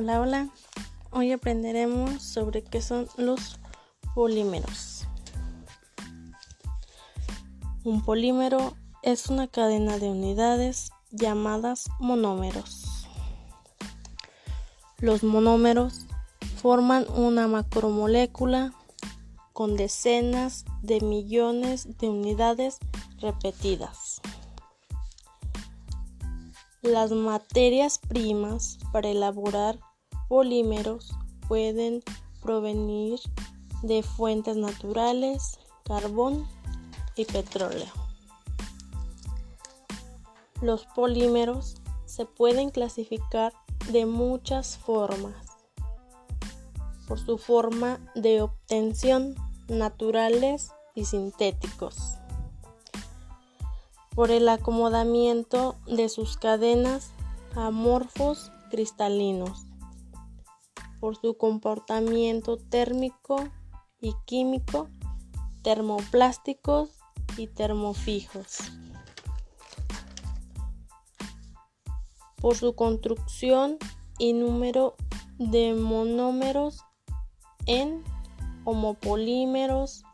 Hola, 0.00 0.20
hola. 0.20 0.48
Hoy 1.10 1.32
aprenderemos 1.32 2.22
sobre 2.22 2.62
qué 2.62 2.80
son 2.80 3.08
los 3.16 3.58
polímeros. 4.14 5.08
Un 7.82 8.04
polímero 8.04 8.76
es 9.02 9.26
una 9.26 9.48
cadena 9.48 9.98
de 9.98 10.08
unidades 10.08 10.92
llamadas 11.10 11.88
monómeros. 11.98 13.08
Los 14.98 15.24
monómeros 15.24 16.06
forman 16.62 17.04
una 17.16 17.48
macromolécula 17.48 18.72
con 19.52 19.74
decenas 19.76 20.64
de 20.80 21.00
millones 21.00 21.98
de 21.98 22.08
unidades 22.08 22.78
repetidas. 23.18 24.20
Las 26.82 27.10
materias 27.10 27.98
primas 27.98 28.78
para 28.92 29.08
elaborar 29.08 29.80
polímeros 30.28 31.14
pueden 31.48 32.02
provenir 32.42 33.18
de 33.82 34.02
fuentes 34.02 34.56
naturales, 34.56 35.58
carbón 35.84 36.46
y 37.16 37.24
petróleo. 37.24 37.90
Los 40.60 40.86
polímeros 40.86 41.76
se 42.06 42.24
pueden 42.26 42.70
clasificar 42.70 43.52
de 43.90 44.06
muchas 44.06 44.76
formas 44.76 45.34
por 47.06 47.18
su 47.18 47.38
forma 47.38 47.98
de 48.14 48.42
obtención 48.42 49.34
naturales 49.68 50.72
y 50.94 51.04
sintéticos 51.04 52.18
por 54.18 54.32
el 54.32 54.48
acomodamiento 54.48 55.76
de 55.86 56.08
sus 56.08 56.36
cadenas 56.36 57.12
amorfos 57.54 58.50
cristalinos, 58.68 59.67
por 61.00 61.16
su 61.16 61.36
comportamiento 61.36 62.56
térmico 62.56 63.48
y 64.00 64.14
químico, 64.24 64.88
termoplásticos 65.62 66.90
y 67.36 67.46
termofijos, 67.46 68.58
por 72.36 72.56
su 72.56 72.74
construcción 72.74 73.78
y 74.18 74.32
número 74.32 74.96
de 75.38 75.74
monómeros 75.74 76.84
en 77.66 78.02
homopolímeros, 78.64 80.04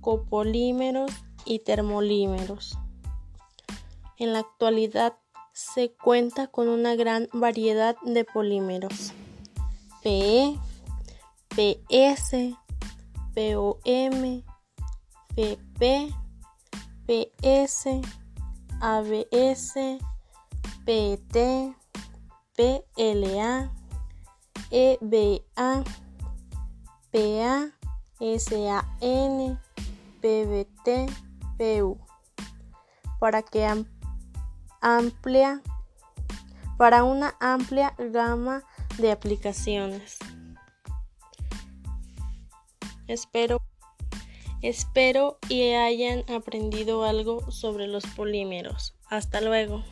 copolímeros 0.00 1.10
y 1.44 1.60
termolímeros. 1.60 2.78
En 4.18 4.32
la 4.32 4.40
actualidad 4.40 5.16
se 5.52 5.92
cuenta 5.92 6.46
con 6.46 6.68
una 6.68 6.94
gran 6.94 7.28
variedad 7.32 7.96
de 8.02 8.24
polímeros. 8.24 9.12
PE, 10.02 10.58
PS, 11.54 12.56
POM, 13.34 14.42
PP, 15.34 16.12
PS, 17.06 17.86
ABS, 18.80 19.74
PT, 20.84 21.74
PLA, 22.56 23.70
EBA, 24.70 25.84
PA, 27.12 27.70
SAN, 28.18 29.60
PBT, 30.20 31.06
PU. 31.58 31.98
Para 33.20 33.42
que 33.42 33.84
amplia 34.80 35.62
para 36.76 37.04
una 37.04 37.36
amplia 37.38 37.94
gama 37.96 38.64
de 38.98 39.10
aplicaciones. 39.12 40.18
Espero, 43.08 43.60
espero 44.62 45.38
y 45.48 45.72
hayan 45.72 46.24
aprendido 46.30 47.04
algo 47.04 47.50
sobre 47.50 47.86
los 47.86 48.04
polímeros. 48.06 48.94
Hasta 49.08 49.40
luego. 49.40 49.82